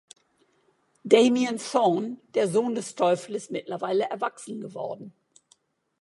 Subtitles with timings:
[1.05, 5.13] Damien Thorn, der Sohn des Teufels, ist mittlerweile erwachsen geworden.